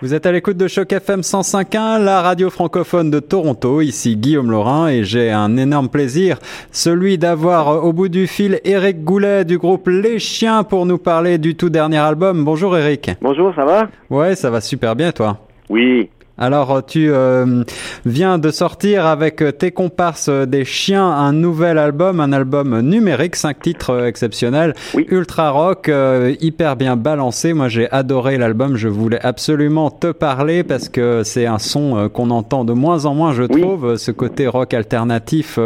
Vous 0.00 0.14
êtes 0.14 0.26
à 0.26 0.32
l'écoute 0.32 0.56
de 0.56 0.68
Choc 0.68 0.92
FM 0.92 1.22
105.1, 1.22 2.04
la 2.04 2.22
radio 2.22 2.50
francophone 2.50 3.10
de 3.10 3.18
Toronto. 3.18 3.80
Ici 3.80 4.16
Guillaume 4.16 4.48
Laurin 4.48 4.86
et 4.86 5.02
j'ai 5.02 5.32
un 5.32 5.56
énorme 5.56 5.88
plaisir, 5.88 6.38
celui 6.70 7.18
d'avoir 7.18 7.84
au 7.84 7.92
bout 7.92 8.08
du 8.08 8.28
fil 8.28 8.60
Eric 8.64 9.02
Goulet 9.02 9.44
du 9.44 9.58
groupe 9.58 9.88
Les 9.88 10.20
Chiens 10.20 10.62
pour 10.62 10.86
nous 10.86 10.98
parler 10.98 11.38
du 11.38 11.56
tout 11.56 11.68
dernier 11.68 11.96
album. 11.96 12.44
Bonjour 12.44 12.76
Eric. 12.78 13.10
Bonjour, 13.20 13.52
ça 13.56 13.64
va? 13.64 13.88
Ouais, 14.08 14.36
ça 14.36 14.50
va 14.50 14.60
super 14.60 14.94
bien 14.94 15.10
toi? 15.10 15.38
Oui. 15.68 16.08
Alors, 16.40 16.86
tu 16.86 17.10
euh, 17.10 17.64
viens 18.06 18.38
de 18.38 18.52
sortir 18.52 19.06
avec 19.06 19.42
tes 19.58 19.72
comparses 19.72 20.28
des 20.28 20.64
chiens 20.64 21.08
un 21.08 21.32
nouvel 21.32 21.78
album, 21.78 22.20
un 22.20 22.32
album 22.32 22.80
numérique, 22.80 23.34
cinq 23.34 23.58
titres 23.60 24.04
exceptionnels, 24.06 24.74
ultra 24.94 25.50
rock, 25.50 25.88
euh, 25.88 26.36
hyper 26.40 26.76
bien 26.76 26.94
balancé. 26.94 27.54
Moi, 27.54 27.66
j'ai 27.66 27.90
adoré 27.90 28.38
l'album. 28.38 28.76
Je 28.76 28.86
voulais 28.86 29.18
absolument 29.20 29.90
te 29.90 30.12
parler 30.12 30.62
parce 30.62 30.88
que 30.88 31.22
c'est 31.24 31.46
un 31.46 31.58
son 31.58 31.96
euh, 31.96 32.08
qu'on 32.08 32.30
entend 32.30 32.64
de 32.64 32.72
moins 32.72 33.04
en 33.04 33.14
moins, 33.14 33.32
je 33.32 33.42
trouve, 33.42 33.96
ce 33.96 34.12
côté 34.12 34.46
rock 34.46 34.74
alternatif, 34.74 35.58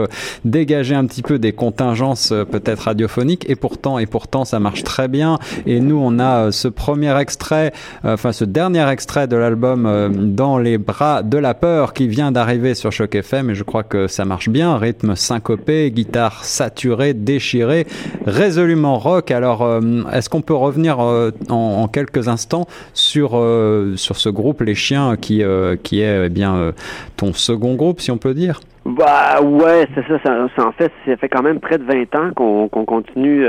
dégager 0.46 0.94
un 0.94 1.04
petit 1.04 1.22
peu 1.22 1.38
des 1.38 1.52
contingences 1.52 2.32
peut-être 2.50 2.84
radiophoniques. 2.84 3.44
Et 3.50 3.56
pourtant, 3.56 3.98
et 3.98 4.06
pourtant, 4.06 4.46
ça 4.46 4.58
marche 4.58 4.84
très 4.84 5.08
bien. 5.08 5.38
Et 5.66 5.80
nous, 5.80 6.00
on 6.02 6.18
a 6.18 6.50
ce 6.50 6.68
premier 6.68 7.14
extrait, 7.18 7.72
enfin 8.04 8.32
ce 8.32 8.46
dernier 8.46 8.88
extrait 8.88 9.26
de 9.26 9.36
l'album 9.36 10.32
dans 10.34 10.61
les 10.62 10.78
bras 10.78 11.22
de 11.22 11.36
la 11.38 11.54
peur 11.54 11.92
qui 11.92 12.08
vient 12.08 12.32
d'arriver 12.32 12.74
sur 12.74 12.92
Choc 12.92 13.14
FM 13.14 13.50
et 13.50 13.54
je 13.54 13.64
crois 13.64 13.82
que 13.82 14.06
ça 14.06 14.24
marche 14.24 14.48
bien. 14.48 14.76
Rythme 14.76 15.14
syncopé, 15.16 15.90
guitare 15.90 16.44
saturée, 16.44 17.14
déchirée, 17.14 17.86
résolument 18.26 18.98
rock. 18.98 19.30
Alors, 19.30 19.62
euh, 19.62 19.80
est-ce 20.12 20.30
qu'on 20.30 20.40
peut 20.40 20.54
revenir 20.54 21.00
euh, 21.00 21.30
en, 21.50 21.88
quelques 21.88 22.28
instants 22.28 22.66
sur, 22.94 23.32
euh, 23.34 23.96
sur 23.96 24.16
ce 24.16 24.28
groupe 24.28 24.62
Les 24.62 24.74
Chiens 24.74 25.16
qui, 25.16 25.42
qui 25.82 26.00
est 26.00 26.26
eh 26.26 26.28
bien 26.28 26.72
ton 27.16 27.32
second 27.32 27.74
groupe, 27.74 28.00
si 28.00 28.10
on 28.10 28.18
peut 28.18 28.34
dire? 28.34 28.60
Bah 28.84 29.40
ouais, 29.42 29.86
c'est 29.94 30.06
ça, 30.06 30.18
ça, 30.22 30.66
En 30.66 30.72
fait, 30.72 30.92
ça 31.06 31.16
fait 31.16 31.28
quand 31.28 31.42
même 31.42 31.60
près 31.60 31.78
de 31.78 31.84
20 31.84 32.14
ans 32.16 32.32
qu'on 32.34 32.84
continue 32.84 33.46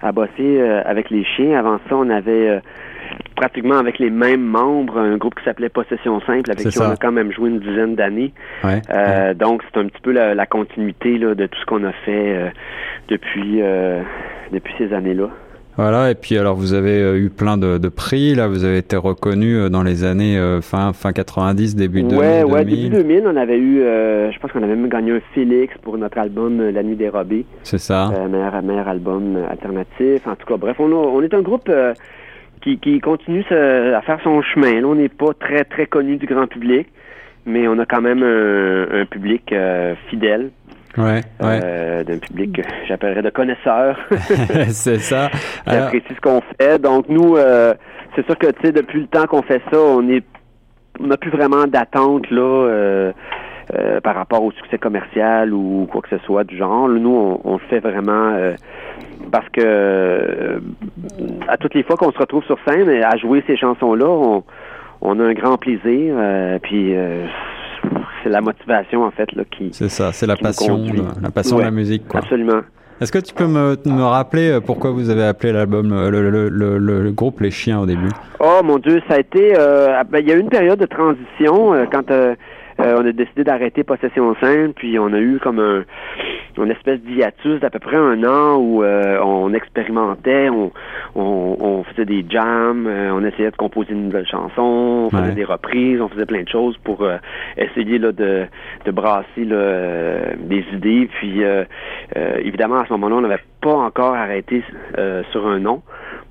à 0.00 0.12
bosser 0.12 0.60
avec 0.84 1.10
les 1.10 1.24
chiens. 1.24 1.58
Avant 1.58 1.78
ça, 1.88 1.96
on 1.96 2.10
avait 2.10 2.60
pratiquement 3.36 3.78
avec 3.78 3.98
les 3.98 4.10
mêmes 4.10 4.44
membres, 4.44 4.98
un 4.98 5.16
groupe 5.16 5.34
qui 5.34 5.44
s'appelait 5.44 5.68
Possession 5.68 6.20
Simple, 6.20 6.50
avec 6.50 6.68
qui 6.68 6.78
on 6.78 6.90
a 6.90 6.96
quand 6.96 7.12
même 7.12 7.32
joué 7.32 7.50
une 7.50 7.60
dizaine 7.60 7.94
d'années. 7.94 8.32
Euh, 8.64 9.34
donc, 9.34 9.62
c'est 9.64 9.80
un 9.80 9.86
petit 9.86 10.00
peu 10.02 10.12
la, 10.12 10.46
continuité 10.46 11.18
là, 11.18 11.34
de 11.34 11.46
tout 11.46 11.58
ce 11.58 11.66
qu'on 11.66 11.84
a 11.84 11.92
fait 12.04 12.36
euh, 12.36 12.48
depuis, 13.08 13.60
euh, 13.60 14.02
depuis 14.52 14.74
ces 14.78 14.92
années-là. 14.92 15.28
Voilà, 15.76 16.12
et 16.12 16.14
puis 16.14 16.38
alors 16.38 16.54
vous 16.54 16.72
avez 16.72 17.18
eu 17.18 17.30
plein 17.30 17.56
de, 17.56 17.78
de, 17.78 17.88
prix, 17.88 18.36
là 18.36 18.46
vous 18.46 18.62
avez 18.62 18.78
été 18.78 18.94
reconnu 18.94 19.68
dans 19.70 19.82
les 19.82 20.04
années 20.04 20.38
fin, 20.62 20.92
fin 20.92 21.12
90, 21.12 21.74
début 21.74 22.04
2000. 22.04 22.44
Ouais, 22.44 22.64
début 22.64 22.90
2000, 22.90 23.24
on 23.26 23.34
avait 23.34 23.58
eu, 23.58 23.80
je 23.80 24.38
pense 24.38 24.52
qu'on 24.52 24.62
avait 24.62 24.76
même 24.76 24.88
gagné 24.88 25.10
un 25.10 25.20
Félix 25.34 25.74
pour 25.82 25.98
notre 25.98 26.18
album 26.18 26.62
La 26.70 26.84
Nuit 26.84 26.94
dérobée. 26.94 27.44
C'est 27.64 27.78
ça. 27.78 28.12
meilleur, 28.30 28.62
meilleur 28.62 28.86
album 28.86 29.36
alternatif, 29.50 30.24
en 30.28 30.36
tout 30.36 30.46
cas, 30.46 30.56
bref, 30.58 30.76
on, 30.78 30.92
on 30.92 31.20
est 31.22 31.34
un 31.34 31.42
groupe 31.42 31.68
qui, 32.64 33.00
continue 33.00 33.44
à 33.50 34.00
faire 34.02 34.18
son 34.22 34.42
chemin. 34.42 34.80
Là, 34.80 34.86
on 34.86 34.94
n'est 34.94 35.08
pas 35.08 35.34
très, 35.34 35.64
très 35.64 35.86
connu 35.86 36.16
du 36.16 36.26
grand 36.26 36.46
public, 36.46 36.88
mais 37.46 37.68
on 37.68 37.78
a 37.78 37.86
quand 37.86 38.00
même 38.00 38.22
un, 38.22 39.04
public 39.06 39.52
euh, 39.52 39.94
fidèle. 40.08 40.50
Ouais, 40.96 41.22
euh, 41.42 42.04
d'un 42.04 42.18
public 42.18 42.52
que 42.52 42.62
j'appellerais 42.86 43.22
de 43.22 43.30
connaisseurs. 43.30 43.98
c'est 44.68 45.00
ça. 45.00 45.28
qui 45.68 45.74
apprécie 45.74 46.14
ce 46.14 46.20
qu'on 46.20 46.40
fait. 46.58 46.80
Donc 46.80 47.08
nous, 47.08 47.36
euh, 47.36 47.74
c'est 48.14 48.24
sûr 48.26 48.38
que 48.38 48.46
tu 48.46 48.60
sais, 48.62 48.72
depuis 48.72 49.00
le 49.00 49.06
temps 49.08 49.26
qu'on 49.26 49.42
fait 49.42 49.60
ça, 49.72 49.78
on 49.78 50.08
est 50.08 50.24
on 51.00 51.08
n'a 51.08 51.16
plus 51.16 51.32
vraiment 51.32 51.66
d'attente 51.66 52.30
là 52.30 53.12
par 54.02 54.14
rapport 54.14 54.42
au 54.42 54.52
succès 54.52 54.78
commercial 54.78 55.52
ou 55.52 55.88
quoi 55.90 56.02
que 56.02 56.08
ce 56.10 56.18
soit 56.24 56.44
du 56.44 56.56
genre. 56.56 56.88
nous, 56.88 57.10
on, 57.10 57.40
on 57.44 57.58
fait 57.58 57.80
vraiment 57.80 58.32
parce 59.30 59.48
que 59.48 59.60
euh, 59.64 60.58
à 61.48 61.56
toutes 61.56 61.74
les 61.74 61.82
fois 61.82 61.96
qu'on 61.96 62.12
se 62.12 62.18
retrouve 62.18 62.44
sur 62.44 62.56
scène 62.66 62.88
à 62.88 63.16
jouer 63.16 63.42
ces 63.46 63.56
chansons-là, 63.56 64.42
on, 65.00 65.20
a 65.20 65.24
un 65.24 65.34
grand 65.34 65.56
plaisir. 65.56 66.14
Euh, 66.16 66.58
puis 66.62 66.94
euh, 66.94 67.26
c'est 68.22 68.30
la 68.30 68.40
motivation 68.40 69.02
en 69.02 69.10
fait 69.10 69.32
là 69.32 69.42
qui. 69.50 69.70
C'est 69.72 69.88
ça, 69.88 70.12
c'est 70.12 70.26
la 70.26 70.36
passion, 70.36 70.80
la, 71.20 71.30
passion 71.30 71.58
de 71.58 71.62
la 71.62 71.70
musique. 71.70 72.06
Quoi. 72.08 72.20
Absolument. 72.20 72.60
Est-ce 73.00 73.10
que 73.10 73.18
tu 73.18 73.34
peux 73.34 73.48
me, 73.48 73.76
me, 73.86 74.04
rappeler 74.04 74.60
pourquoi 74.64 74.92
vous 74.92 75.10
avez 75.10 75.24
appelé 75.24 75.52
l'album 75.52 75.90
le, 75.90 76.48
le, 76.48 76.78
le, 76.78 77.10
groupe 77.10 77.40
Les 77.40 77.50
Chiens 77.50 77.80
au 77.80 77.86
début? 77.86 78.10
Oh 78.38 78.60
mon 78.62 78.78
Dieu, 78.78 79.02
ça 79.08 79.14
a 79.14 79.18
été. 79.18 79.52
Ben, 80.10 80.20
il 80.20 80.28
y 80.28 80.32
a 80.32 80.36
eu 80.36 80.40
une 80.40 80.48
période 80.48 80.78
de 80.78 80.86
transition 80.86 81.74
quand 81.90 82.08
on 82.78 83.06
a 83.06 83.12
décidé 83.12 83.44
d'arrêter 83.44 83.84
Possession 83.84 84.34
Sainte, 84.40 84.74
puis 84.74 84.98
on 84.98 85.12
a 85.12 85.18
eu 85.18 85.38
comme 85.38 85.58
un, 85.58 85.84
une 86.62 86.70
espèce 86.70 87.00
d'hiatus 87.00 87.60
d'à 87.60 87.70
peu 87.70 87.78
près 87.78 87.96
un 87.96 88.22
an 88.24 88.56
où 88.56 88.82
euh, 88.82 89.18
on 89.22 89.52
expérimentait, 89.54 90.48
on, 90.48 90.70
on, 91.16 91.82
faisait 91.84 92.04
des 92.04 92.24
jams, 92.28 92.86
euh, 92.86 93.12
on 93.12 93.24
essayait 93.24 93.50
de 93.50 93.56
composer 93.56 93.92
une 93.92 94.04
nouvelle 94.04 94.26
chanson, 94.26 94.62
on 94.62 95.10
faisait 95.10 95.32
des 95.32 95.44
reprises, 95.44 96.00
on 96.00 96.08
faisait 96.08 96.26
plein 96.26 96.42
de 96.42 96.48
choses 96.48 96.76
pour 96.78 97.02
euh, 97.02 97.16
essayer 97.56 97.98
là, 97.98 98.12
de, 98.12 98.46
de 98.84 98.90
brasser 98.90 99.44
là, 99.44 100.34
des 100.38 100.64
idées. 100.72 101.08
Puis 101.18 101.42
évidemment, 102.38 102.80
à 102.80 102.86
ce 102.86 102.92
moment-là, 102.92 103.16
on 103.16 103.20
n'avait 103.22 103.42
pas 103.60 103.74
encore 103.74 104.14
arrêté 104.14 104.62
sur 105.32 105.46
un 105.46 105.58
nom. 105.58 105.82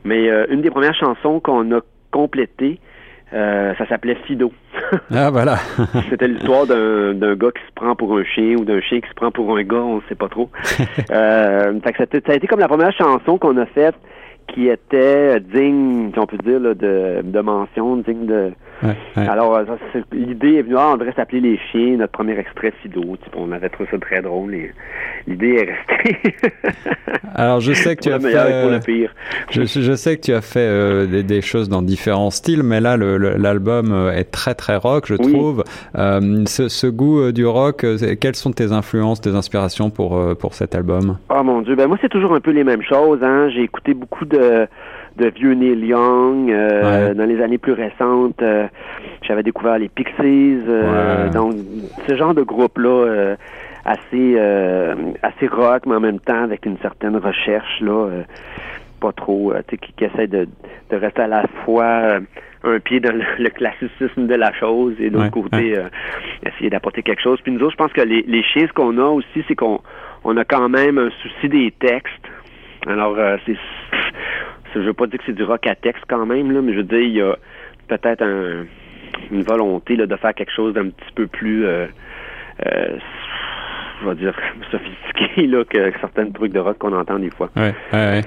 Mais 0.05 0.29
une 0.49 0.61
des 0.61 0.69
premières 0.69 0.95
chansons 0.95 1.39
qu'on 1.39 1.71
a 1.71 1.79
complétées, 2.11 2.79
euh, 3.33 3.73
ça 3.77 3.87
s'appelait 3.87 4.17
Fido. 4.25 4.51
ah, 5.13 5.29
voilà. 5.31 5.57
C'était 6.09 6.27
l'histoire 6.27 6.67
d'un, 6.67 7.13
gars 7.35 7.51
qui 7.51 7.65
se 7.67 7.73
prend 7.75 7.95
pour 7.95 8.17
un 8.17 8.23
chien 8.23 8.55
ou 8.57 8.65
d'un 8.65 8.81
chien 8.81 9.01
qui 9.01 9.09
se 9.09 9.13
prend 9.15 9.31
pour 9.31 9.57
un 9.57 9.63
gars, 9.63 9.77
on 9.77 9.97
ne 9.97 10.01
sait 10.07 10.15
pas 10.15 10.29
trop. 10.29 10.49
euh, 11.11 11.79
ça, 11.83 11.91
ça, 11.97 12.31
a 12.31 12.35
été 12.35 12.47
comme 12.47 12.59
la 12.59 12.67
première 12.67 12.93
chanson 12.93 13.37
qu'on 13.37 13.57
a 13.57 13.65
faite 13.65 13.95
qui 14.47 14.67
était 14.67 15.39
digne, 15.39 16.11
si 16.13 16.19
on 16.19 16.25
peut 16.25 16.37
dire, 16.37 16.59
de, 16.59 17.21
de 17.23 17.39
mention, 17.39 17.97
digne 17.97 18.25
de, 18.25 18.51
alors, 19.15 19.55
euh, 19.55 19.63
l'idée 20.11 20.55
est 20.55 20.61
venue, 20.63 20.75
ah, 20.77 20.91
on 20.93 20.97
devrait 20.97 21.13
s'appeler 21.13 21.41
Les 21.41 21.59
Chiens, 21.71 21.97
notre 21.97 22.11
premier 22.11 22.37
extrait 22.37 22.73
Fido. 22.81 23.01
on 23.35 23.51
avait 23.51 23.69
trouvé 23.69 23.89
ça 23.89 23.97
très 23.97 24.21
drôle 24.21 24.53
et 24.55 24.71
l'idée 25.27 25.55
est 25.55 25.95
restée. 25.95 26.35
Alors, 27.35 27.59
je 27.59 27.73
sais 27.73 27.95
que 27.95 28.01
tu 28.01 28.11
as 28.11 28.19
fait. 28.19 28.61
Pour 28.61 28.71
le 28.71 28.79
pire. 28.79 29.13
Je, 29.51 29.95
sais 29.95 30.17
que 30.17 30.21
tu 30.21 30.33
as 30.33 30.41
fait 30.41 30.59
euh, 30.59 31.23
des, 31.23 31.41
choses 31.41 31.69
dans 31.69 31.81
différents 31.81 32.29
styles, 32.29 32.63
mais 32.63 32.81
là, 32.81 32.97
l'album 32.97 33.91
euh, 33.91 34.11
est 34.11 34.25
très, 34.25 34.55
très 34.55 34.75
rock, 34.75 35.05
je 35.07 35.15
trouve. 35.15 35.63
ce, 35.95 36.87
goût 36.87 37.31
du 37.31 37.45
rock, 37.45 37.85
quelles 38.19 38.35
sont 38.35 38.51
tes 38.51 38.71
influences, 38.71 39.21
tes 39.21 39.35
inspirations 39.35 39.89
pour, 39.89 40.19
pour 40.37 40.53
cet 40.53 40.75
album? 40.75 41.17
Oh 41.29 41.43
mon 41.43 41.61
Dieu, 41.61 41.75
ben 41.75 41.87
moi, 41.87 41.97
c'est 42.01 42.09
toujours 42.09 42.33
un 42.33 42.41
peu 42.41 42.51
les 42.51 42.63
mêmes 42.63 42.83
choses. 42.83 43.19
Hein. 43.23 43.49
J'ai 43.49 43.61
écouté 43.61 43.93
beaucoup 43.93 44.25
de 44.25 44.67
de 45.17 45.27
vieux 45.27 45.53
Neil 45.53 45.85
Young. 45.85 46.51
Euh, 46.51 47.13
dans 47.13 47.25
les 47.25 47.41
années 47.41 47.57
plus 47.57 47.73
récentes, 47.73 48.41
euh, 48.41 48.67
j'avais 49.21 49.43
découvert 49.43 49.77
les 49.77 49.89
Pixies. 49.89 50.59
Euh, 50.67 51.29
donc, 51.29 51.55
ce 52.07 52.15
genre 52.15 52.33
de 52.33 52.43
groupe-là, 52.43 53.35
assez 53.85 54.39
assez 55.21 55.47
rock, 55.47 55.85
mais 55.85 55.95
en 55.95 55.99
même 55.99 56.19
temps 56.19 56.43
avec 56.43 56.65
une 56.65 56.77
certaine 56.77 57.17
recherche 57.17 57.81
là, 57.81 58.07
pas 59.01 59.11
trop, 59.11 59.53
tu 59.53 59.61
sais, 59.71 59.77
qui, 59.77 59.91
qui, 59.93 60.05
essaie 60.05 60.27
de, 60.27 60.47
de 60.89 60.95
rester 60.95 61.23
à 61.23 61.27
la 61.27 61.43
fois 61.65 62.19
un 62.63 62.79
pied 62.79 63.01
dans 63.01 63.13
le, 63.13 63.49
classicisme 63.49 64.25
de 64.27 64.35
la 64.35 64.53
chose 64.53 64.95
et 64.99 65.09
de 65.09 65.17
l'autre 65.17 65.31
côté 65.31 65.75
essayer 66.45 66.69
d'apporter 66.69 67.03
quelque 67.03 67.21
chose. 67.21 67.39
Puis 67.41 67.51
nous 67.51 67.59
autres, 67.59 67.73
je 67.73 67.77
pense 67.77 67.91
que 67.91 68.01
les, 68.01 68.23
les 68.25 68.43
chiens, 68.43 68.65
ce 68.67 68.73
qu'on 68.73 68.97
a 68.97 69.05
aussi, 69.05 69.43
c'est 69.49 69.55
qu'on 69.55 69.81
on 70.23 70.37
a 70.37 70.45
quand 70.45 70.69
même 70.69 70.97
un 70.97 71.09
souci 71.21 71.49
des 71.49 71.73
textes. 71.77 72.13
Alors, 72.87 73.17
c'est 73.45 73.57
je 74.81 74.87
veux 74.87 74.93
pas 74.93 75.07
dire 75.07 75.19
que 75.19 75.25
c'est 75.25 75.35
du 75.35 75.43
rock 75.43 75.65
à 75.67 75.75
texte 75.75 76.03
quand 76.07 76.25
même, 76.25 76.51
là, 76.51 76.61
mais 76.61 76.73
je 76.73 76.77
veux 76.77 76.83
dire, 76.83 76.99
il 76.99 77.13
y 77.13 77.21
a 77.21 77.35
peut-être 77.87 78.23
une 79.31 79.43
volonté 79.43 79.95
là, 79.95 80.05
de 80.05 80.15
faire 80.15 80.33
quelque 80.33 80.51
chose 80.51 80.73
d'un 80.73 80.89
petit 80.89 81.11
peu 81.15 81.27
plus 81.27 81.65
euh, 81.65 81.85
euh, 82.65 82.97
je 84.01 84.09
vais 84.09 84.15
dire, 84.15 84.33
sophistiqué 84.71 85.47
là, 85.47 85.63
que 85.63 85.91
certains 86.01 86.29
trucs 86.31 86.51
de 86.51 86.59
rock 86.59 86.77
qu'on 86.77 86.93
entend 86.93 87.19
des 87.19 87.29
fois. 87.29 87.49
Ouais, 87.55 87.73
ouais, 87.93 88.21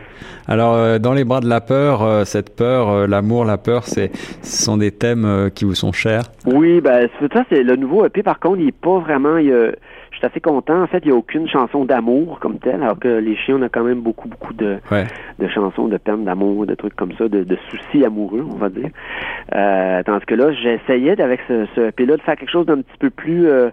Alors, 0.47 0.75
euh, 0.75 0.99
dans 0.99 1.12
les 1.12 1.25
bras 1.25 1.41
de 1.41 1.49
la 1.49 1.61
peur, 1.61 2.26
cette 2.26 2.56
peur, 2.56 3.06
l'amour, 3.06 3.44
la 3.44 3.59
peur, 3.59 3.85
c'est, 3.85 4.11
ce 4.43 4.65
sont 4.65 4.76
des 4.76 4.91
thèmes 4.91 5.50
qui 5.55 5.65
vous 5.65 5.75
sont 5.75 5.93
chers? 5.93 6.25
Oui, 6.47 6.81
ben 6.81 7.09
ça, 7.32 7.44
c'est 7.50 7.62
le 7.62 7.76
nouveau 7.76 8.06
EP. 8.06 8.23
Par 8.23 8.41
contre, 8.41 8.61
il 8.61 8.69
est 8.69 8.81
pas 8.81 8.99
vraiment. 9.00 9.37
Il, 9.37 9.75
je 10.17 10.21
suis 10.21 10.27
assez 10.27 10.41
content. 10.41 10.83
En 10.83 10.87
fait, 10.87 11.01
il 11.05 11.09
n'y 11.09 11.13
a 11.13 11.17
aucune 11.17 11.47
chanson 11.47 11.85
d'amour 11.85 12.39
comme 12.41 12.59
telle, 12.59 12.83
alors 12.83 12.99
que 12.99 13.09
les 13.09 13.37
chiens, 13.37 13.57
on 13.57 13.63
a 13.63 13.69
quand 13.69 13.85
même 13.85 14.01
beaucoup, 14.01 14.29
beaucoup 14.29 14.55
de, 14.55 14.79
de 15.39 15.49
chansons, 15.49 15.89
de 15.89 15.99
peines 15.99 16.25
d'amour, 16.25 16.65
de 16.65 16.75
trucs 16.75 16.97
comme 16.97 17.13
ça, 17.19 17.29
de, 17.29 17.45
de, 17.45 17.59
soucis 17.69 18.03
amoureux, 18.05 18.45
on 18.51 18.57
va 18.57 18.71
dire. 18.71 18.89
Euh, 19.55 20.03
tandis 20.05 20.25
que 20.25 20.35
là, 20.35 20.53
j'essayais, 20.53 21.21
avec 21.21 21.41
ce, 21.49 21.67
ce 21.75 21.81
EP-là, 21.89 22.17
de 22.17 22.23
faire 22.23 22.37
quelque 22.37 22.51
chose 22.51 22.67
d'un 22.67 22.81
petit 22.81 22.99
peu 22.99 23.11
plus... 23.11 23.47
Euh, 23.47 23.71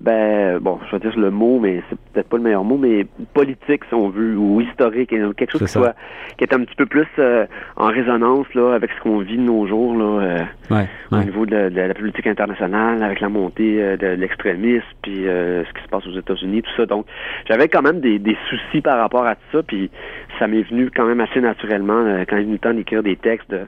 ben 0.00 0.58
bon, 0.60 0.78
je 0.86 0.96
vais 0.96 1.00
dire 1.00 1.18
le 1.18 1.30
mot, 1.30 1.58
mais 1.58 1.82
c'est 1.88 1.98
peut-être 2.12 2.28
pas 2.28 2.36
le 2.36 2.44
meilleur 2.44 2.62
mot, 2.62 2.76
mais 2.76 3.06
politique 3.34 3.82
si 3.88 3.94
on 3.94 4.08
veut, 4.10 4.36
ou 4.36 4.60
historique, 4.60 5.10
quelque 5.10 5.50
chose 5.50 5.62
qui 5.62 5.68
soit 5.68 5.94
qui 6.36 6.44
est 6.44 6.54
un 6.54 6.60
petit 6.60 6.76
peu 6.76 6.86
plus 6.86 7.06
euh, 7.18 7.46
en 7.76 7.88
résonance 7.88 8.46
là 8.54 8.74
avec 8.74 8.90
ce 8.96 9.02
qu'on 9.02 9.18
vit 9.18 9.36
de 9.36 9.42
nos 9.42 9.66
jours 9.66 9.96
là, 9.96 10.46
euh, 10.70 10.84
au 11.10 11.16
niveau 11.16 11.46
de 11.46 11.56
la, 11.56 11.94
politique 11.94 12.28
internationale, 12.28 13.02
avec 13.02 13.20
la 13.20 13.28
montée 13.28 13.82
euh, 13.82 13.96
de, 13.96 14.06
l'extrémisme, 14.08 14.84
puis 15.02 15.24
ce 15.24 15.72
qui 15.72 15.82
se 15.82 15.88
passe 15.88 16.06
aux 16.06 16.16
États-Unis, 16.16 16.62
tout 16.62 16.70
ça. 16.76 16.86
Donc, 16.86 17.06
j'avais 17.48 17.68
quand 17.68 17.82
même 17.82 18.00
des, 18.00 18.18
des, 18.18 18.36
soucis 18.48 18.80
par 18.80 18.98
rapport 18.98 19.26
à 19.26 19.34
tout 19.34 19.58
ça, 19.58 19.62
puis 19.62 19.90
ça 20.38 20.46
m'est 20.46 20.62
venu 20.62 20.90
quand 20.94 21.06
même 21.06 21.20
assez 21.20 21.40
naturellement 21.40 22.04
quand 22.28 22.36
il 22.36 22.40
est 22.40 22.44
venu 22.44 22.52
le 22.52 22.58
temps 22.58 22.74
d'écrire 22.74 23.02
des 23.02 23.16
textes, 23.16 23.50
de, 23.50 23.60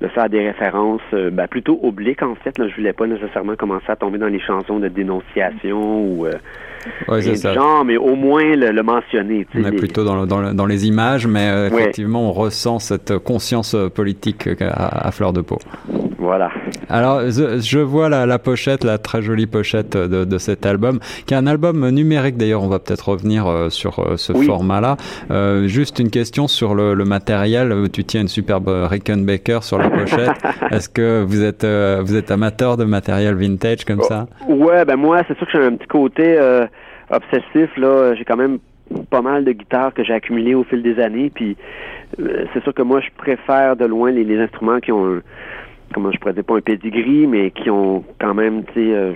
de 0.00 0.08
faire 0.08 0.28
des 0.28 0.46
références, 0.46 1.00
ben, 1.12 1.46
plutôt 1.48 1.80
obliques 1.82 2.22
en 2.22 2.34
fait. 2.34 2.58
Là, 2.58 2.68
je 2.68 2.76
voulais 2.76 2.92
pas 2.92 3.06
nécessairement 3.06 3.56
commencer 3.56 3.86
à 3.88 3.96
tomber 3.96 4.18
dans 4.18 4.28
les 4.28 4.40
chansons 4.40 4.78
de 4.78 4.88
dénonciation 4.88 6.04
ou 6.04 6.26
euh, 6.26 6.32
genre, 7.54 7.84
mais 7.84 7.96
au 7.96 8.14
moins 8.16 8.56
le, 8.56 8.82
mentionner. 8.82 9.46
On 9.54 9.64
est 9.64 9.72
plutôt 9.72 10.04
dans, 10.04 10.26
dans, 10.26 10.52
dans, 10.52 10.66
les 10.66 10.86
images, 10.86 11.26
mais 11.26 11.48
euh, 11.48 11.68
effectivement, 11.68 12.28
on 12.28 12.32
ressent 12.32 12.78
cette 12.78 13.18
conscience 13.18 13.74
euh, 13.74 13.88
politique 13.88 14.48
à, 14.60 15.10
fleur 15.12 15.32
de 15.32 15.40
peau. 15.40 15.58
Voilà. 16.22 16.50
Alors, 16.88 17.20
je, 17.22 17.78
vois 17.78 18.08
la, 18.08 18.26
la, 18.26 18.38
pochette, 18.38 18.84
la 18.84 18.98
très 18.98 19.22
jolie 19.22 19.46
pochette 19.46 19.96
de, 19.96 20.24
de, 20.24 20.38
cet 20.38 20.66
album, 20.66 20.98
qui 21.26 21.34
est 21.34 21.36
un 21.36 21.46
album 21.46 21.88
numérique 21.90 22.36
d'ailleurs. 22.36 22.62
On 22.62 22.68
va 22.68 22.78
peut-être 22.78 23.08
revenir 23.08 23.66
sur 23.70 24.04
ce 24.16 24.32
format-là. 24.32 24.96
juste 25.66 25.98
une 25.98 26.10
question 26.10 26.48
sur 26.48 26.74
le, 26.74 26.94
le, 26.94 27.04
matériel. 27.04 27.74
Tu 27.92 28.04
tiens 28.04 28.22
une 28.22 28.28
superbe 28.28 28.68
Rickenbacker 28.68 29.62
sur 29.62 29.78
la 29.78 29.90
pochette. 29.90 30.30
Est-ce 30.70 30.88
que 30.88 31.22
vous 31.22 31.42
êtes 31.42 31.66
vous 32.00 32.16
êtes 32.16 32.30
amateur 32.30 32.76
de 32.76 32.84
matériel 32.84 33.34
vintage 33.34 33.84
comme 33.84 34.00
oh, 34.00 34.04
ça 34.04 34.26
Ouais, 34.48 34.84
ben 34.84 34.96
moi, 34.96 35.22
c'est 35.26 35.36
sûr 35.36 35.46
que 35.46 35.52
j'ai 35.52 35.64
un 35.64 35.76
petit 35.76 35.86
côté 35.86 36.36
euh, 36.38 36.66
obsessif. 37.10 37.76
Là, 37.76 38.14
j'ai 38.14 38.24
quand 38.24 38.36
même 38.36 38.58
pas 39.10 39.22
mal 39.22 39.44
de 39.44 39.52
guitares 39.52 39.94
que 39.94 40.04
j'ai 40.04 40.12
accumulées 40.12 40.54
au 40.54 40.64
fil 40.64 40.82
des 40.82 41.00
années. 41.00 41.30
Puis 41.34 41.56
euh, 42.20 42.44
c'est 42.52 42.62
sûr 42.62 42.74
que 42.74 42.82
moi, 42.82 43.00
je 43.00 43.08
préfère 43.16 43.76
de 43.76 43.84
loin 43.84 44.10
les, 44.10 44.38
instruments 44.38 44.80
qui 44.80 44.92
ont, 44.92 45.20
comment 45.92 46.10
je 46.12 46.18
pourrais 46.18 46.34
dire, 46.34 46.44
pas 46.44 46.56
un 46.56 46.60
pedigree, 46.60 47.26
mais 47.26 47.50
qui 47.50 47.70
ont 47.70 48.04
quand 48.20 48.34
même, 48.34 48.64
tu 48.64 48.74
sais, 48.74 48.94
euh, 48.94 49.12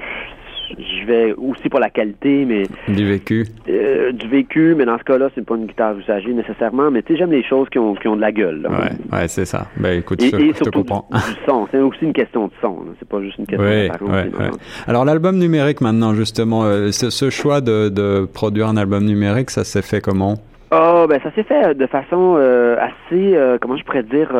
je 0.70 1.06
vais 1.06 1.32
aussi 1.34 1.68
pour 1.68 1.80
la 1.80 1.90
qualité, 1.90 2.44
mais 2.44 2.64
du 2.88 3.06
vécu. 3.06 3.46
Euh, 3.68 4.12
du 4.12 4.28
vécu, 4.28 4.74
mais 4.76 4.84
dans 4.84 4.98
ce 4.98 5.04
cas-là, 5.04 5.28
c'est 5.34 5.44
pas 5.44 5.56
une 5.56 5.66
guitare 5.66 5.96
usagée 5.96 6.32
nécessairement, 6.32 6.90
mais 6.90 7.02
tu 7.02 7.12
sais, 7.12 7.18
j'aime 7.18 7.30
les 7.30 7.44
choses 7.44 7.68
qui 7.68 7.78
ont, 7.78 7.94
qui 7.94 8.08
ont 8.08 8.16
de 8.16 8.20
la 8.20 8.32
gueule. 8.32 8.62
Là. 8.62 8.70
Ouais, 8.70 9.18
ouais 9.18 9.28
c'est 9.28 9.44
ça. 9.44 9.66
Ben 9.76 9.98
écoute, 9.98 10.22
et, 10.22 10.30
surtout 10.30 10.64
te 10.64 10.70
comprends. 10.70 11.08
Du, 11.12 11.18
son, 11.46 11.68
c'est 11.70 11.78
aussi 11.78 12.04
une 12.04 12.12
question 12.12 12.46
de 12.48 12.52
son. 12.60 12.78
C'est 12.98 13.08
pas 13.08 13.20
juste 13.22 13.38
une 13.38 13.46
question 13.46 13.66
ouais, 13.66 13.88
de 13.88 14.04
ouais, 14.04 14.30
ouais. 14.38 14.50
Alors 14.86 15.04
l'album 15.04 15.38
numérique 15.38 15.80
maintenant, 15.80 16.14
justement, 16.14 16.64
euh, 16.64 16.90
ce, 16.90 17.10
ce, 17.10 17.30
choix 17.30 17.60
de, 17.60 17.88
de 17.88 18.26
produire 18.26 18.68
un 18.68 18.76
album 18.76 19.04
numérique, 19.04 19.50
ça 19.50 19.64
s'est 19.64 19.82
fait 19.82 20.00
comment? 20.00 20.34
Oh, 20.72 21.06
ben 21.08 21.20
ça 21.22 21.30
s'est 21.32 21.44
fait 21.44 21.74
de 21.76 21.86
façon 21.86 22.34
euh, 22.38 22.76
assez, 22.76 23.38
comment 23.60 23.76
je 23.76 23.84
pourrais 23.84 24.02
dire. 24.02 24.30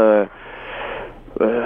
Euh, 1.40 1.64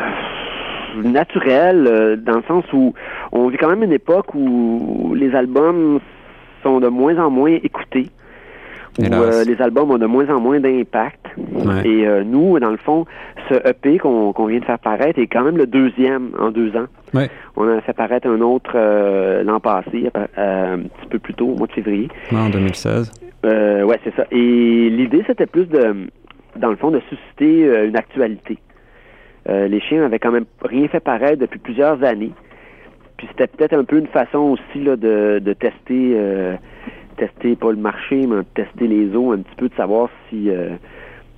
naturel, 0.97 1.87
euh, 1.87 2.17
dans 2.17 2.37
le 2.37 2.43
sens 2.47 2.65
où 2.73 2.95
on 3.33 3.49
vit 3.49 3.57
quand 3.57 3.69
même 3.69 3.83
une 3.83 3.93
époque 3.93 4.35
où 4.35 5.15
les 5.15 5.35
albums 5.35 6.01
sont 6.63 6.81
de 6.81 6.89
moins 6.89 7.19
en 7.19 7.31
moins 7.31 7.51
écoutés, 7.51 8.09
où 8.99 9.05
euh, 9.05 9.45
les 9.45 9.61
albums 9.63 9.91
ont 9.91 9.99
de 9.99 10.07
moins 10.07 10.29
en 10.29 10.41
moins 10.41 10.61
d'impact. 10.61 11.27
Et 11.85 12.07
euh, 12.07 12.23
nous, 12.25 12.59
dans 12.59 12.71
le 12.71 12.77
fond, 12.77 13.07
ce 13.49 13.55
EP 13.69 13.99
qu'on 13.99 14.33
vient 14.47 14.61
de 14.61 14.65
faire 14.65 14.79
paraître 14.79 15.19
est 15.19 15.27
quand 15.27 15.43
même 15.43 15.57
le 15.57 15.67
deuxième 15.67 16.31
en 16.39 16.51
deux 16.51 16.77
ans. 16.77 16.87
On 17.57 17.69
a 17.69 17.81
fait 17.81 17.93
paraître 17.93 18.29
un 18.29 18.41
autre 18.41 18.77
l'an 19.43 19.61
passé, 19.61 20.11
un 20.37 20.79
petit 20.79 21.09
peu 21.11 21.19
plus 21.19 21.35
tôt, 21.35 21.49
au 21.49 21.57
mois 21.57 21.67
de 21.67 21.73
février. 21.73 22.09
en 22.33 22.51
2016. 22.51 23.13
ouais, 23.45 24.01
c'est 24.05 24.15
ça. 24.15 24.25
Et 24.31 24.91
l'idée, 24.91 25.25
c'était 25.27 25.47
plus 25.47 25.67
de, 25.67 26.09
dans 26.57 26.71
le 26.71 26.77
fond, 26.77 26.91
de 26.91 27.01
susciter 27.09 27.87
une 27.87 27.97
actualité. 27.97 28.59
Euh, 29.49 29.69
les 29.69 29.81
chiens 29.81 30.05
avaient 30.05 30.19
quand 30.19 30.33
même 30.33 30.45
rien 30.63 30.87
fait 30.89 31.01
pareil 31.01 31.37
depuis 31.37 31.59
plusieurs 31.59 32.03
années. 32.03 32.33
Puis 33.17 33.27
c'était 33.31 33.47
peut-être 33.47 33.75
un 33.75 33.85
peu 33.85 33.99
une 33.99 34.07
façon 34.07 34.39
aussi 34.39 34.83
là, 34.83 34.97
de, 34.97 35.53
tester, 35.59 36.15
euh, 36.15 36.57
tester 37.17 37.57
pas 37.57 37.71
le 37.71 37.77
marché, 37.77 38.27
mais 38.27 38.43
tester 38.55 38.87
les 38.87 39.15
eaux 39.15 39.33
un 39.33 39.39
petit 39.39 39.57
peu, 39.57 39.69
de 39.69 39.75
savoir 39.75 40.09
si 40.29 40.51
euh, 40.51 40.71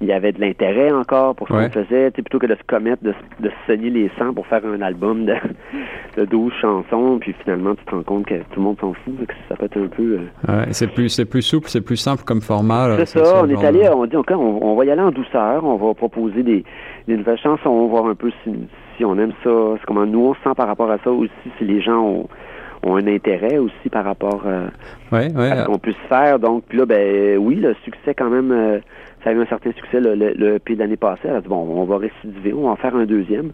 il 0.03 0.09
y 0.09 0.13
avait 0.13 0.33
de 0.33 0.41
l'intérêt 0.41 0.91
encore 0.91 1.37
pour 1.37 1.47
ce 1.47 1.53
qu'on 1.53 1.71
faisait, 1.71 2.11
plutôt 2.11 2.41
que 2.41 2.47
de 2.47 2.57
se 2.57 2.63
commettre, 2.67 3.03
de, 3.05 3.15
de 3.41 3.49
se 3.49 3.55
saigner 3.67 3.89
les 3.89 4.11
sangs 4.19 4.35
pour 4.35 4.47
faire 4.49 4.67
un 4.67 4.83
album 4.83 5.25
de, 5.25 5.35
de 6.17 6.25
12 6.25 6.53
chansons, 6.61 7.19
puis 7.21 7.35
finalement 7.43 7.75
tu 7.77 7.85
te 7.85 7.91
rends 7.93 8.03
compte 8.03 8.27
que 8.27 8.35
tout 8.35 8.57
le 8.57 8.63
monde 8.63 8.77
s'en 8.81 8.93
fout, 8.93 9.15
que 9.27 9.33
ça 9.49 9.57
peut 9.57 9.67
être 9.67 9.79
un 9.79 9.87
peu... 9.87 10.19
Ouais, 10.49 10.67
c'est 10.73 10.89
plus 10.89 11.09
c'est 11.09 11.25
plus 11.25 11.43
souple, 11.43 11.69
c'est 11.69 11.81
plus 11.81 11.97
simple 11.97 12.25
comme 12.25 12.41
format. 12.41 12.97
C'est 13.07 13.21
ça, 13.25 13.43
on 13.45 13.49
est 13.49 13.65
allé, 13.65 13.89
on 13.89 14.05
dit 14.07 14.17
encore, 14.17 14.41
on, 14.41 14.59
on, 14.63 14.75
va 14.75 14.85
y 14.85 14.91
aller 14.91 15.03
en 15.03 15.13
douceur, 15.13 15.65
on 15.65 15.77
va 15.77 15.95
proposer 15.95 16.43
des, 16.43 16.65
des 17.07 17.17
nouvelles 17.17 17.39
chansons, 17.39 17.87
voir 17.87 18.07
un 18.07 18.17
peu 18.17 18.33
si, 18.43 18.51
si 18.97 19.05
on 19.05 19.17
aime 19.19 19.33
ça, 19.45 19.51
comment 19.87 20.05
nous 20.05 20.27
on 20.27 20.35
se 20.35 20.41
sent 20.43 20.55
par 20.57 20.67
rapport 20.67 20.91
à 20.91 20.99
ça 21.05 21.11
aussi, 21.11 21.31
si 21.59 21.65
les 21.65 21.81
gens 21.81 22.01
ont, 22.01 22.29
ont 22.85 22.97
un 22.97 23.07
intérêt 23.07 23.59
aussi 23.59 23.89
par 23.91 24.05
rapport 24.05 24.43
euh, 24.47 24.67
ouais, 25.13 25.33
ouais, 25.35 25.51
à 25.51 25.63
ce 25.63 25.67
qu'on 25.67 25.79
puisse 25.79 25.97
faire. 26.09 26.39
Donc, 26.39 26.65
puis 26.69 26.79
là, 26.79 26.87
ben 26.87 27.39
oui, 27.39 27.57
le 27.57 27.75
succès 27.85 28.15
quand 28.15 28.31
même, 28.31 28.51
euh, 28.51 28.79
ça 29.23 29.31
a 29.31 29.33
eu 29.33 29.41
un 29.41 29.47
certain 29.47 29.73
succès 29.73 30.01
le, 30.01 30.15
le, 30.15 30.33
le 30.35 30.61
l'année 30.77 30.97
passée. 30.97 31.23
Elle 31.25 31.37
a 31.37 31.41
dit, 31.41 31.49
bon, 31.49 31.57
on 31.57 31.85
va 31.85 31.99
récidiver, 31.99 32.53
on 32.53 32.63
va 32.63 32.71
en 32.71 32.77
faire 32.77 32.97
un 32.97 33.05
deuxième. 33.05 33.53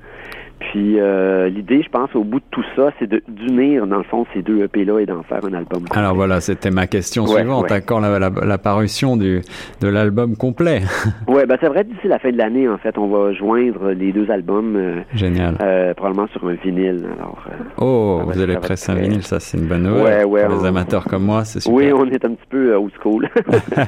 Puis 0.60 0.98
euh, 0.98 1.48
l'idée, 1.48 1.82
je 1.82 1.88
pense, 1.88 2.14
au 2.14 2.24
bout 2.24 2.40
de 2.40 2.44
tout 2.50 2.64
ça, 2.74 2.90
c'est 2.98 3.08
d'unir, 3.28 3.86
dans 3.86 3.98
le 3.98 4.04
fond, 4.04 4.26
ces 4.34 4.42
deux 4.42 4.62
EP-là 4.64 4.98
et 5.00 5.06
d'en 5.06 5.22
faire 5.22 5.44
un 5.44 5.54
album 5.54 5.82
complet. 5.82 5.98
Alors 5.98 6.14
voilà, 6.14 6.40
c'était 6.40 6.70
ma 6.70 6.86
question 6.86 7.26
suivante. 7.26 7.70
Ouais. 7.70 7.80
Quand 7.80 8.00
la, 8.00 8.18
la, 8.18 8.58
parution 8.58 9.16
du, 9.16 9.40
de 9.80 9.88
l'album 9.88 10.36
complet? 10.36 10.82
oui, 11.28 11.42
ben 11.48 11.56
c'est 11.60 11.68
vrai, 11.68 11.84
d'ici 11.84 12.08
la 12.08 12.18
fin 12.18 12.30
de 12.30 12.36
l'année, 12.36 12.68
en 12.68 12.78
fait, 12.78 12.98
on 12.98 13.08
va 13.08 13.32
joindre 13.32 13.90
les 13.90 14.12
deux 14.12 14.30
albums. 14.30 14.76
Euh, 14.76 15.00
Génial. 15.14 15.56
Euh, 15.60 15.94
probablement 15.94 16.26
sur 16.28 16.46
un 16.46 16.54
vinyle. 16.54 17.06
Alors, 17.18 17.44
oh, 17.78 18.20
vous 18.26 18.40
allez 18.40 18.56
presser 18.56 18.92
un 18.92 18.96
vinyle, 18.96 19.22
ça 19.22 19.40
c'est 19.40 19.58
une 19.58 19.66
bonne 19.66 19.84
nouvelle. 19.84 20.26
Ouais, 20.26 20.44
pour 20.46 20.56
les 20.56 20.66
amateurs 20.66 21.04
comme 21.04 21.24
moi, 21.24 21.44
c'est 21.44 21.60
super. 21.60 21.76
Oui, 21.76 21.92
on 21.92 22.06
est 22.06 22.24
un 22.24 22.30
petit 22.30 22.46
peu 22.48 22.74
old 22.74 22.92
school. 23.00 23.28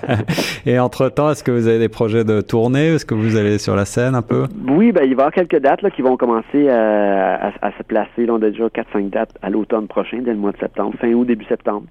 et 0.66 0.78
entre-temps, 0.78 1.30
est-ce 1.30 1.42
que 1.42 1.50
vous 1.50 1.66
avez 1.66 1.78
des 1.78 1.88
projets 1.88 2.24
de 2.24 2.40
tournée? 2.40 2.94
Est-ce 2.94 3.04
que 3.04 3.14
vous 3.14 3.36
allez 3.36 3.58
sur 3.58 3.74
la 3.74 3.84
scène 3.84 4.14
un 4.14 4.22
peu? 4.22 4.44
Oui, 4.68 4.92
ben 4.92 5.02
il 5.04 5.16
va 5.16 5.22
y 5.24 5.26
avoir 5.26 5.32
quelques 5.32 5.60
dates 5.60 5.82
là, 5.82 5.90
qui 5.90 6.02
vont 6.02 6.16
commencer 6.16 6.59
à, 6.68 7.52
se 7.78 7.82
placer. 7.82 8.26
Là, 8.26 8.34
on 8.34 8.42
a 8.42 8.50
déjà 8.50 8.66
4-5 8.66 9.10
dates 9.10 9.36
à 9.42 9.50
l'automne 9.50 9.86
prochain, 9.88 10.18
dès 10.22 10.32
le 10.32 10.38
mois 10.38 10.52
de 10.52 10.58
septembre, 10.58 10.94
fin 11.00 11.12
août, 11.12 11.24
début 11.24 11.44
septembre. 11.46 11.86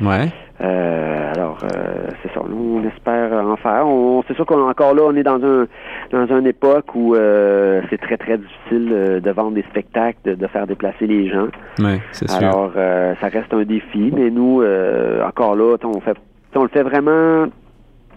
Ouais. 0.00 0.28
Euh, 0.60 1.32
alors, 1.34 1.58
euh, 1.64 2.08
c'est 2.22 2.32
ça. 2.32 2.40
Nous, 2.48 2.80
on 2.80 2.88
espère 2.88 3.32
en 3.32 3.56
faire. 3.56 3.86
On, 3.86 4.22
c'est 4.26 4.34
sûr 4.34 4.46
qu'on 4.46 4.68
encore 4.68 4.94
là, 4.94 5.02
on 5.06 5.16
est 5.16 5.22
dans 5.22 5.42
un 5.44 5.66
dans 6.10 6.26
une 6.26 6.46
époque 6.46 6.94
où 6.94 7.14
euh, 7.14 7.82
c'est 7.90 8.00
très 8.00 8.16
très 8.16 8.38
difficile 8.38 9.20
de 9.22 9.30
vendre 9.30 9.52
des 9.52 9.64
spectacles, 9.70 10.36
de, 10.36 10.46
faire 10.46 10.66
déplacer 10.66 11.06
les 11.06 11.28
gens. 11.28 11.48
Ouais, 11.78 12.00
c'est 12.12 12.28
sûr. 12.28 12.38
Alors, 12.38 12.72
ça 12.74 13.28
reste 13.28 13.52
un 13.52 13.64
défi, 13.64 14.12
mais 14.14 14.30
nous, 14.30 14.62
encore 15.26 15.56
là, 15.56 15.76
on 15.84 16.00
fait, 16.00 16.16
on 16.54 16.62
le 16.62 16.68
fait 16.68 16.82
vraiment 16.82 17.46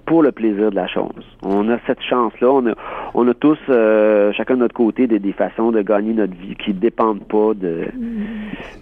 pour 0.06 0.24
le 0.24 0.32
plaisir 0.32 0.72
de 0.72 0.76
la 0.76 0.88
chose. 0.88 1.38
On 1.44 1.70
a 1.70 1.78
cette 1.86 2.02
chance-là. 2.02 2.50
On 2.50 2.66
a, 2.68 2.74
on 3.14 3.28
a 3.28 3.34
tous, 3.34 3.58
euh, 3.70 4.32
chacun 4.34 4.56
de 4.56 4.60
notre 4.60 4.76
côté, 4.76 5.08
des, 5.08 5.20
des, 5.20 5.34
façons 5.34 5.72
de 5.72 5.82
gagner 5.82 6.14
notre 6.14 6.34
vie 6.34 6.56
qui 6.56 6.74
ne 6.74 6.80
dépendent 6.80 7.24
pas 7.28 7.54
de, 7.54 7.86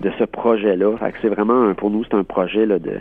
de 0.01 0.11
ce 0.17 0.23
projet-là. 0.23 0.97
c'est 1.21 1.29
vraiment, 1.29 1.73
pour 1.73 1.89
nous, 1.89 2.03
c'est 2.03 2.15
un 2.15 2.23
projet 2.23 2.65
là, 2.65 2.79
de 2.79 2.99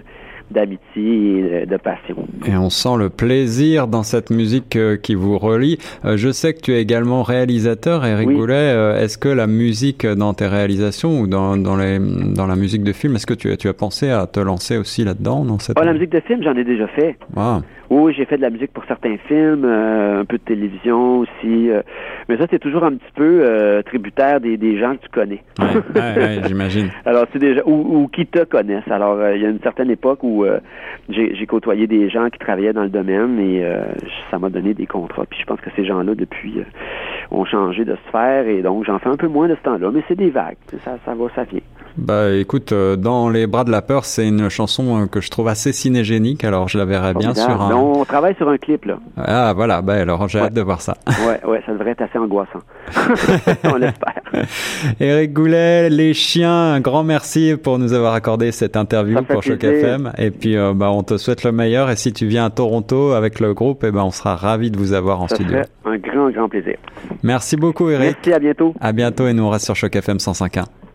d'amitié 0.50 1.62
et 1.62 1.66
de 1.66 1.76
passion. 1.76 2.16
Et 2.46 2.56
on 2.56 2.70
sent 2.70 2.96
le 2.98 3.10
plaisir 3.10 3.86
dans 3.86 4.02
cette 4.02 4.30
musique 4.30 4.76
euh, 4.76 4.96
qui 4.96 5.14
vous 5.14 5.38
relie. 5.38 5.78
Euh, 6.04 6.16
je 6.16 6.30
sais 6.30 6.54
que 6.54 6.60
tu 6.60 6.72
es 6.72 6.80
également 6.80 7.22
réalisateur, 7.22 8.04
Eric 8.04 8.28
oui. 8.28 8.36
Goulet. 8.36 8.54
Euh, 8.54 9.00
est-ce 9.00 9.18
que 9.18 9.28
la 9.28 9.46
musique 9.46 10.06
dans 10.06 10.34
tes 10.34 10.46
réalisations 10.46 11.20
ou 11.20 11.26
dans, 11.26 11.56
dans, 11.56 11.76
les, 11.76 11.98
dans 11.98 12.46
la 12.46 12.56
musique 12.56 12.82
de 12.82 12.92
film, 12.92 13.16
est-ce 13.16 13.26
que 13.26 13.34
tu, 13.34 13.56
tu 13.56 13.68
as 13.68 13.74
pensé 13.74 14.10
à 14.10 14.26
te 14.26 14.40
lancer 14.40 14.76
aussi 14.76 15.04
là-dedans 15.04 15.44
dans 15.44 15.58
cette... 15.58 15.78
Oh, 15.80 15.84
la 15.84 15.92
musique 15.92 16.12
de 16.12 16.20
film, 16.20 16.42
j'en 16.42 16.56
ai 16.56 16.64
déjà 16.64 16.86
fait. 16.88 17.16
Wow. 17.34 17.62
Oui, 17.90 18.12
j'ai 18.16 18.24
fait 18.24 18.36
de 18.36 18.42
la 18.42 18.50
musique 18.50 18.72
pour 18.72 18.84
certains 18.86 19.16
films, 19.28 19.64
euh, 19.64 20.22
un 20.22 20.24
peu 20.24 20.38
de 20.38 20.42
télévision 20.42 21.20
aussi. 21.20 21.70
Euh, 21.70 21.82
mais 22.28 22.36
ça, 22.38 22.46
c'est 22.50 22.58
toujours 22.58 22.82
un 22.82 22.92
petit 22.92 23.12
peu 23.14 23.42
euh, 23.44 23.82
tributaire 23.82 24.40
des, 24.40 24.56
des, 24.56 24.78
gens 24.78 24.96
que 24.96 25.02
tu 25.02 25.08
connais. 25.10 25.42
Ouais, 25.60 26.00
ouais, 26.00 26.40
j'imagine. 26.46 26.90
Alors, 27.04 27.26
c'est 27.32 27.54
gens 27.54 27.62
ou, 27.66 28.02
ou, 28.02 28.08
qui 28.08 28.26
te 28.26 28.42
connaissent. 28.44 28.90
Alors, 28.90 29.18
il 29.30 29.42
y 29.42 29.46
a 29.46 29.48
une 29.48 29.60
certaine 29.60 29.90
époque 29.90 30.20
où 30.22 30.33
j'ai 31.08 31.46
côtoyé 31.46 31.86
des 31.86 32.08
gens 32.08 32.30
qui 32.30 32.38
travaillaient 32.38 32.72
dans 32.72 32.82
le 32.82 32.88
domaine 32.88 33.38
et 33.38 33.64
ça 34.30 34.38
m'a 34.38 34.50
donné 34.50 34.74
des 34.74 34.86
contrats. 34.86 35.24
Puis 35.28 35.40
je 35.40 35.46
pense 35.46 35.60
que 35.60 35.70
ces 35.76 35.84
gens-là, 35.84 36.14
depuis, 36.14 36.60
ont 37.30 37.44
changé 37.44 37.84
de 37.84 37.96
sphère 38.08 38.46
et 38.46 38.62
donc 38.62 38.84
j'en 38.84 38.98
fais 38.98 39.08
un 39.08 39.16
peu 39.16 39.28
moins 39.28 39.48
de 39.48 39.54
ce 39.54 39.62
temps-là. 39.62 39.90
Mais 39.92 40.02
c'est 40.08 40.16
des 40.16 40.30
vagues. 40.30 40.56
Ça, 40.84 40.96
va, 41.06 41.26
ça. 41.34 41.44
Bah 41.96 42.32
écoute, 42.32 42.72
euh, 42.72 42.96
dans 42.96 43.28
Les 43.28 43.46
Bras 43.46 43.62
de 43.62 43.70
la 43.70 43.80
Peur, 43.80 44.04
c'est 44.04 44.26
une 44.26 44.48
chanson 44.48 45.02
euh, 45.02 45.06
que 45.06 45.20
je 45.20 45.30
trouve 45.30 45.46
assez 45.46 45.72
cinégénique, 45.72 46.42
alors 46.42 46.68
je 46.68 46.76
la 46.76 46.84
verrais 46.84 47.14
bien 47.14 47.34
sur 47.34 47.62
un... 47.62 47.72
on 47.74 48.04
travaille 48.04 48.34
sur 48.34 48.48
un 48.48 48.58
clip 48.58 48.84
là. 48.84 48.98
Ah 49.16 49.52
voilà, 49.54 49.80
bah 49.80 49.94
alors 49.94 50.28
j'ai 50.28 50.40
hâte 50.40 50.54
de 50.54 50.60
voir 50.60 50.80
ça. 50.80 50.96
ouais, 51.26 51.40
ouais, 51.48 51.62
ça 51.64 51.72
devrait 51.72 51.90
être 51.90 52.02
assez 52.02 52.18
angoissant. 52.18 52.58
on 53.64 53.76
l'espère. 53.76 54.22
Eric 54.98 55.32
Goulet, 55.32 55.88
Les 55.88 56.14
Chiens, 56.14 56.74
un 56.74 56.80
grand 56.80 57.04
merci 57.04 57.54
pour 57.62 57.78
nous 57.78 57.92
avoir 57.92 58.14
accordé 58.14 58.50
cette 58.50 58.76
interview 58.76 59.22
pour 59.22 59.42
Choc 59.42 59.62
FM. 59.62 60.12
Et 60.18 60.32
puis 60.32 60.56
euh, 60.56 60.72
bah, 60.74 60.90
on 60.90 61.04
te 61.04 61.16
souhaite 61.16 61.44
le 61.44 61.52
meilleur 61.52 61.90
et 61.90 61.96
si 61.96 62.12
tu 62.12 62.26
viens 62.26 62.46
à 62.46 62.50
Toronto 62.50 63.12
avec 63.12 63.38
le 63.38 63.54
groupe, 63.54 63.84
et 63.84 63.88
eh 63.88 63.92
ben, 63.92 64.02
on 64.02 64.10
sera 64.10 64.34
ravis 64.34 64.72
de 64.72 64.78
vous 64.78 64.94
avoir 64.94 65.20
en 65.20 65.28
ça 65.28 65.36
studio. 65.36 65.58
un 65.84 65.96
grand, 65.98 66.30
grand 66.30 66.48
plaisir. 66.48 66.76
Merci 67.22 67.56
beaucoup 67.56 67.88
Eric. 67.88 68.16
Merci, 68.16 68.32
à 68.32 68.38
bientôt. 68.40 68.74
À 68.80 68.92
bientôt 68.92 69.28
et 69.28 69.32
nous 69.32 69.44
on 69.44 69.50
reste 69.50 69.66
sur 69.66 69.76
Choc 69.76 69.94
FM 69.94 70.16
105.1. 70.16 70.64